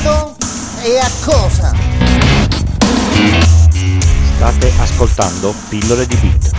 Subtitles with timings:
[0.00, 0.36] modo
[0.82, 1.74] e a cosa?
[4.34, 6.50] State ascoltando Pillole di Bit.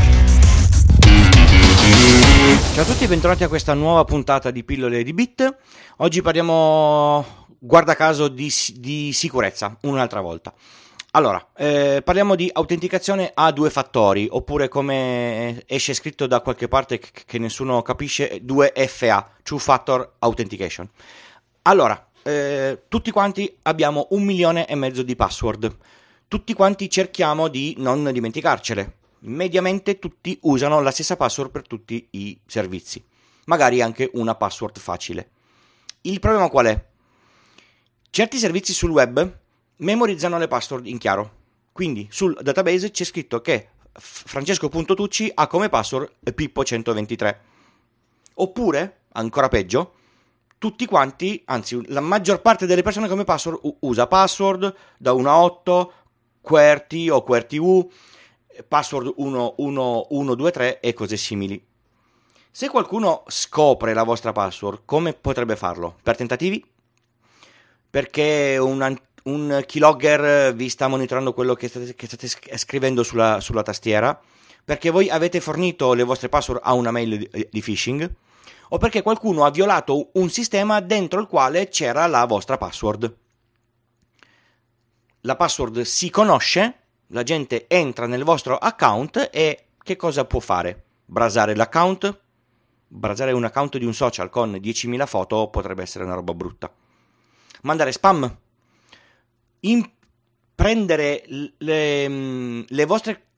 [2.73, 5.57] Ciao a tutti e bentornati a questa nuova puntata di Pillole di Bit.
[5.97, 10.53] Oggi parliamo, guarda caso, di, di sicurezza, un'altra volta.
[11.13, 16.99] Allora, eh, parliamo di autenticazione a due fattori, oppure come esce scritto da qualche parte
[16.99, 20.87] che, che nessuno capisce, 2FA, Two Factor Authentication.
[21.63, 25.75] Allora, eh, tutti quanti abbiamo un milione e mezzo di password,
[26.27, 28.97] tutti quanti cerchiamo di non dimenticarcele.
[29.19, 33.03] Mediamente tutti usano la stessa password per tutti i servizi,
[33.45, 35.29] magari anche una password facile.
[36.01, 36.85] Il problema qual è?
[38.09, 39.39] Certi servizi sul web
[39.77, 41.39] memorizzano le password in chiaro.
[41.71, 47.35] Quindi sul database c'è scritto che Francesco.tucci ha come password Pippo123.
[48.35, 49.93] Oppure, ancora peggio,
[50.61, 55.41] tutti quanti, anzi la maggior parte delle persone come password usa password da 1 a
[55.41, 55.93] 8,
[56.39, 57.91] QWERTY o QWERTY-U,
[58.67, 61.65] password 11123 e cose simili.
[62.51, 65.95] Se qualcuno scopre la vostra password, come potrebbe farlo?
[66.03, 66.63] Per tentativi?
[67.89, 73.63] Perché un un keylogger vi sta monitorando quello che state, che state scrivendo sulla, sulla,
[73.63, 74.19] tastiera,
[74.63, 78.09] perché voi avete fornito le vostre password a una mail di phishing,
[78.73, 83.17] o perché qualcuno ha violato un sistema dentro il quale c'era la vostra password.
[85.21, 90.83] La password si conosce, la gente entra nel vostro account e che cosa può fare?
[91.05, 92.19] Brasare l'account?
[92.87, 96.73] Brasare un account di un social con 10.000 foto potrebbe essere una roba brutta.
[97.61, 98.37] Mandare spam?
[99.61, 99.89] in
[100.55, 101.23] prendere
[101.57, 103.30] le, mm, le vostre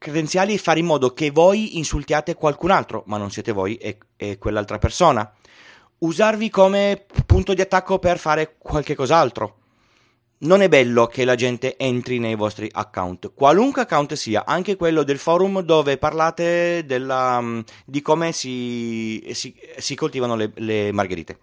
[0.00, 3.98] credenziali e fare in modo che voi insultiate qualcun altro, ma non siete voi e,
[4.16, 5.30] e quell'altra persona.
[5.98, 9.56] Usarvi come punto di attacco per fare qualche cos'altro.
[10.38, 15.02] Non è bello che la gente entri nei vostri account, qualunque account sia, anche quello
[15.02, 21.38] del forum dove parlate della, mm, di come si, si, si coltivano le, le margherite.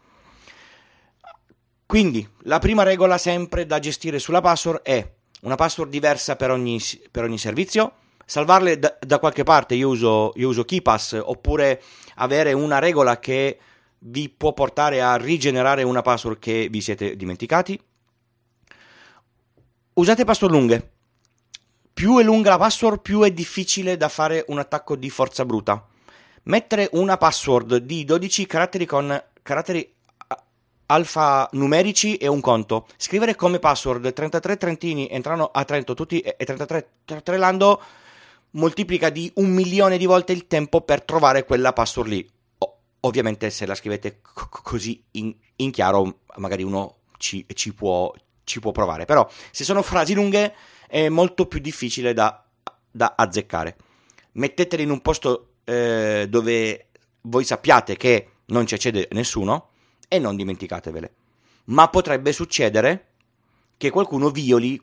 [1.86, 5.08] Quindi la prima regola sempre da gestire sulla password è
[5.42, 6.82] una password diversa per ogni,
[7.12, 7.94] per ogni servizio,
[8.28, 11.82] salvarle da, da, qualche parte, io uso, io uso KeePass, oppure
[12.16, 13.58] avere una regola che
[14.00, 17.80] vi può portare a rigenerare una password che vi siete dimenticati.
[19.94, 20.92] Usate password lunghe.
[21.94, 25.88] Più è lunga la password, più è difficile da fare un attacco di forza bruta.
[26.44, 29.96] Mettere una password di 12 caratteri con caratteri
[30.88, 32.88] alfanumerici e un conto.
[32.98, 36.90] Scrivere come password 33 trentini entrano a Trento tutti e 33
[37.24, 37.82] trelando
[38.52, 42.30] moltiplica di un milione di volte il tempo per trovare quella password lì.
[42.60, 48.14] O, ovviamente se la scrivete c- così in, in, chiaro magari uno ci, ci, può,
[48.44, 49.06] ci, può, provare.
[49.06, 50.54] Però se sono frasi lunghe
[50.88, 52.44] è molto più difficile da,
[52.90, 53.76] da azzeccare.
[54.34, 56.88] Mettetele in un posto eh, dove
[57.22, 59.70] voi sappiate che non ci accede nessuno
[60.08, 61.14] e non dimenticatevele.
[61.66, 63.08] Ma potrebbe succedere
[63.78, 64.82] che qualcuno violi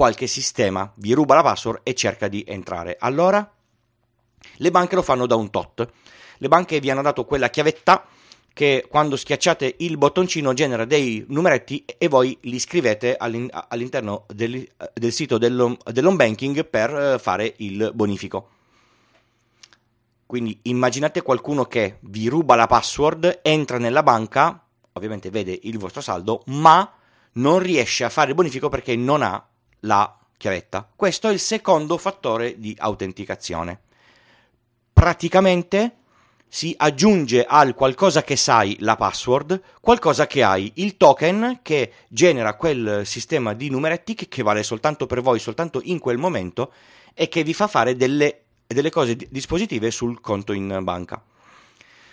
[0.00, 2.96] qualche sistema, vi ruba la password e cerca di entrare.
[2.98, 3.46] Allora,
[4.56, 5.86] le banche lo fanno da un tot.
[6.38, 8.06] Le banche vi hanno dato quella chiavetta
[8.54, 15.12] che quando schiacciate il bottoncino genera dei numeretti e voi li scrivete all'interno del, del
[15.12, 18.48] sito dell'home banking per eh, fare il bonifico.
[20.24, 26.00] Quindi immaginate qualcuno che vi ruba la password, entra nella banca, ovviamente vede il vostro
[26.00, 26.90] saldo, ma
[27.32, 29.44] non riesce a fare il bonifico perché non ha
[29.80, 30.88] la chiavetta.
[30.94, 33.80] Questo è il secondo fattore di autenticazione.
[34.92, 35.96] Praticamente
[36.48, 42.54] si aggiunge al qualcosa che sai la password, qualcosa che hai, il token che genera
[42.54, 46.72] quel sistema di numeretti che, vale soltanto per voi, soltanto in quel momento
[47.14, 51.22] e che vi fa fare delle delle cose dispositive sul conto in banca.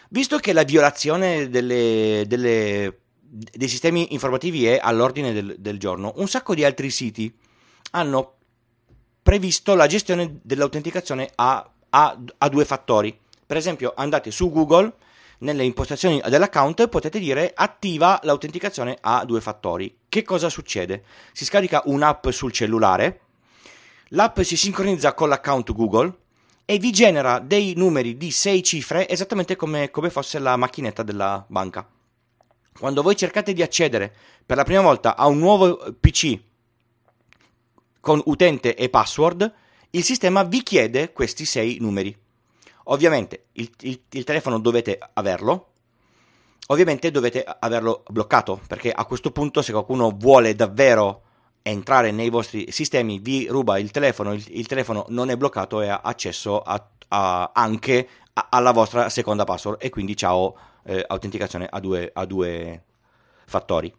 [0.09, 6.27] Visto che la violazione delle, delle, dei sistemi informativi è all'ordine del, del giorno, un
[6.27, 7.33] sacco di altri siti
[7.91, 8.33] hanno
[9.21, 13.17] previsto la gestione dell'autenticazione a, a, a due fattori.
[13.45, 14.93] Per esempio, andate su Google,
[15.39, 19.97] nelle impostazioni dell'account potete dire attiva l'autenticazione a due fattori.
[20.09, 21.03] Che cosa succede?
[21.31, 23.19] Si scarica un'app sul cellulare,
[24.09, 26.13] l'app si sincronizza con l'account Google
[26.65, 31.45] e vi genera dei numeri di 6 cifre esattamente come, come fosse la macchinetta della
[31.47, 31.87] banca.
[32.77, 34.13] Quando voi cercate di accedere
[34.45, 36.39] per la prima volta a un nuovo PC
[38.07, 39.53] con utente e password,
[39.89, 42.17] il sistema vi chiede questi 6 numeri.
[42.85, 45.71] Ovviamente il, il, il telefono dovete averlo,
[46.67, 51.23] ovviamente dovete averlo bloccato, perché a questo punto se qualcuno vuole davvero
[51.63, 55.89] entrare nei vostri sistemi, vi ruba il telefono, il, il telefono non è bloccato e
[55.89, 60.55] ha accesso a, a, anche a, alla vostra seconda password e quindi ciao
[60.85, 62.83] eh, autenticazione a due, a due
[63.47, 63.93] fattori.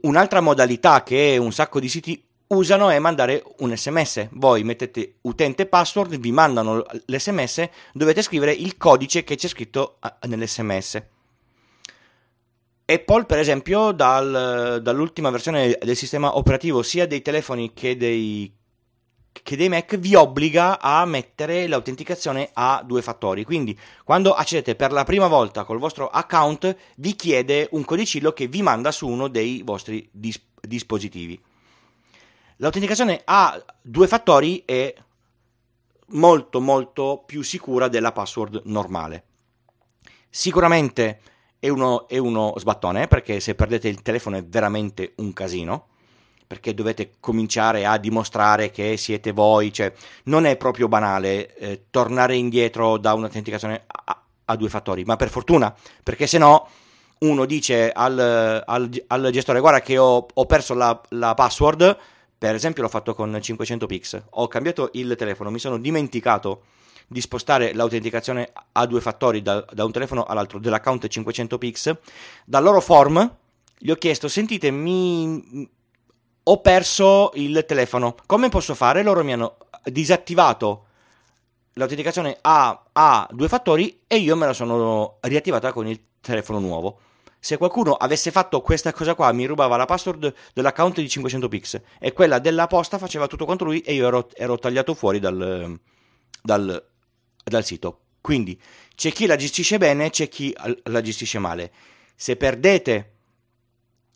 [0.00, 4.28] Un'altra modalità che un sacco di siti usano è mandare un sms.
[4.32, 11.02] Voi mettete utente password, vi mandano l'sms, dovete scrivere il codice che c'è scritto nell'sms.
[12.84, 18.52] Apple, per esempio, dal, dall'ultima versione del sistema operativo, sia dei telefoni che dei,
[19.30, 23.44] che dei Mac, vi obbliga a mettere l'autenticazione a due fattori.
[23.44, 28.46] Quindi, quando accedete per la prima volta col vostro account, vi chiede un codicillo che
[28.46, 31.40] vi manda su uno dei vostri dis- dispositivi.
[32.62, 34.94] L'autenticazione a due fattori è
[36.10, 39.24] molto molto più sicura della password normale.
[40.30, 41.20] Sicuramente
[41.58, 45.88] è uno, è uno sbattone perché se perdete il telefono è veramente un casino
[46.46, 49.92] perché dovete cominciare a dimostrare che siete voi, cioè
[50.24, 55.30] non è proprio banale eh, tornare indietro da un'autenticazione a, a, due fattori, ma per
[55.30, 55.74] fortuna,
[56.04, 56.68] perché se no
[57.20, 61.98] uno dice al, al, al gestore guarda che ho, ho perso la, la password,
[62.42, 66.62] per esempio l'ho fatto con 500 pix, ho cambiato il telefono, mi sono dimenticato
[67.06, 71.96] di spostare l'autenticazione a due fattori da, da un telefono all'altro dell'account 500 pix,
[72.44, 73.36] dal loro form
[73.78, 75.70] gli ho chiesto sentite mi
[76.42, 79.04] ho perso il telefono, come posso fare?
[79.04, 80.86] Loro mi hanno disattivato
[81.74, 86.98] l'autenticazione a, a due fattori e io me la sono riattivata con il telefono nuovo
[87.44, 91.80] se qualcuno avesse fatto questa cosa qua, mi rubava la password dell'account di 500 pix
[91.98, 95.76] e quella della posta faceva tutto contro lui e io ero, ero tagliato fuori dal,
[96.40, 96.86] dal,
[97.42, 98.02] dal sito.
[98.20, 98.56] Quindi
[98.94, 100.54] c'è chi la gestisce bene, c'è chi
[100.84, 101.72] la gestisce male.
[102.14, 103.11] Se perdete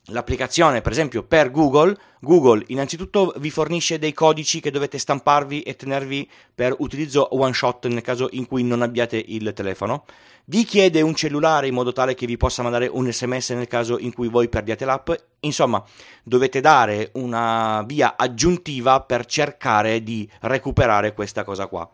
[0.06, 5.76] l'applicazione, per esempio, per Google, Google innanzitutto vi fornisce dei codici che dovete stamparvi e
[5.76, 10.04] tenervi per utilizzo one shot nel caso in cui non abbiate il telefono.
[10.44, 13.98] Vi chiede un cellulare in modo tale che vi possa mandare un sms nel caso
[13.98, 15.10] in cui voi perdiate l'app.
[15.40, 15.82] Insomma,
[16.22, 21.88] dovete dare una via aggiuntiva per cercare di recuperare questa cosa qua.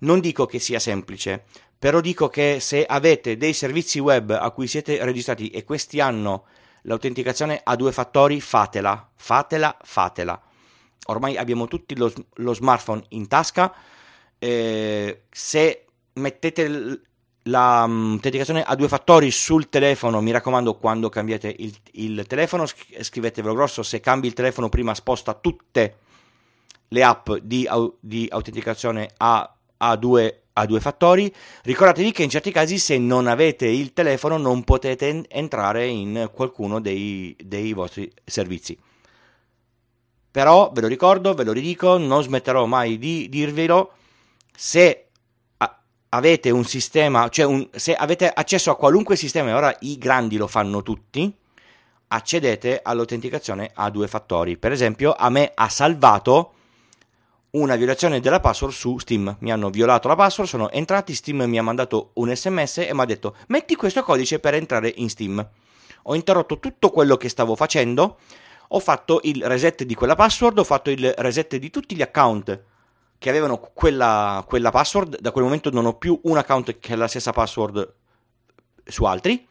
[0.00, 1.44] Non dico che sia semplice,
[1.78, 6.44] però dico che se avete dei servizi web a cui siete registrati e questi hanno
[6.84, 10.40] l'autenticazione a due fattori, fatela, fatela, fatela.
[11.06, 13.74] Ormai abbiamo tutti lo, lo smartphone in tasca.
[14.38, 15.84] Eh, se
[16.14, 17.00] mettete
[17.42, 23.82] l'autenticazione a due fattori sul telefono, mi raccomando, quando cambiate il, il telefono, scrivetevelo grosso.
[23.82, 25.98] Se cambi il telefono, prima sposta tutte
[26.88, 27.68] le app di,
[28.00, 29.54] di autenticazione a,
[29.90, 31.32] a due a due fattori.
[31.62, 36.80] Ricordatevi che in certi casi se non avete il telefono non potete entrare in qualcuno
[36.80, 38.78] dei, dei vostri servizi.
[40.30, 43.92] Però ve lo ricordo, ve lo ridico, non smetterò mai di dirvelo.
[44.56, 45.08] Se
[46.08, 50.36] avete un sistema, cioè un, se avete accesso a qualunque sistema, e ora i grandi
[50.36, 51.32] lo fanno tutti,
[52.08, 54.56] accedete all'autenticazione a due fattori.
[54.56, 56.53] Per esempio, a me ha salvato
[57.54, 59.36] una violazione della password su Steam.
[59.40, 63.00] Mi hanno violato la password, sono entrati, Steam mi ha mandato un sms e mi
[63.00, 65.46] ha detto metti questo codice per entrare in Steam.
[66.04, 68.18] Ho interrotto tutto quello che stavo facendo,
[68.68, 72.62] ho fatto il reset di quella password, ho fatto il reset di tutti gli account
[73.18, 76.96] che avevano quella, quella password, da quel momento non ho più un account che ha
[76.96, 77.94] la stessa password
[78.84, 79.46] su altri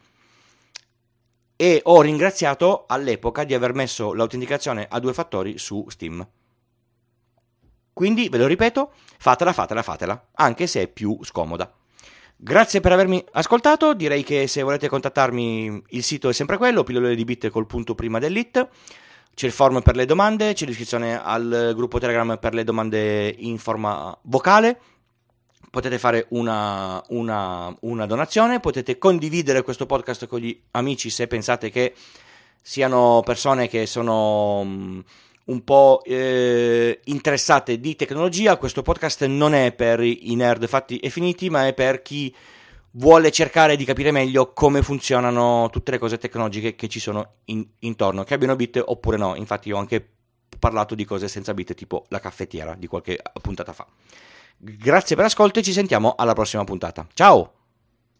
[1.56, 6.24] e ho ringraziato all'epoca di aver messo l'autenticazione a due fattori su Steam.
[7.94, 11.72] Quindi, ve lo ripeto, fatela, fatela, fatela, anche se è più scomoda.
[12.36, 17.14] Grazie per avermi ascoltato, direi che se volete contattarmi il sito è sempre quello, pillole
[17.14, 18.68] di bit col punto prima dell'it.
[19.32, 23.58] C'è il form per le domande, c'è l'iscrizione al gruppo Telegram per le domande in
[23.58, 24.80] forma vocale.
[25.70, 31.70] Potete fare una, una, una donazione, potete condividere questo podcast con gli amici se pensate
[31.70, 31.94] che
[32.60, 35.02] siano persone che sono
[35.46, 41.10] un po' eh, interessate di tecnologia, questo podcast non è per i nerd fatti e
[41.10, 42.34] finiti, ma è per chi
[42.92, 47.66] vuole cercare di capire meglio come funzionano tutte le cose tecnologiche che ci sono in,
[47.80, 49.34] intorno, che abbiano bit oppure no.
[49.34, 50.06] Infatti ho anche
[50.58, 53.86] parlato di cose senza bit, tipo la caffettiera di qualche puntata fa.
[54.56, 57.06] Grazie per l'ascolto e ci sentiamo alla prossima puntata.
[57.12, 57.63] Ciao!